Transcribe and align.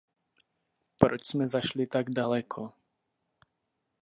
Proč 0.97 1.25
jsme 1.25 1.47
zašli 1.47 1.87
tak 1.87 2.09
daleko? 2.09 2.73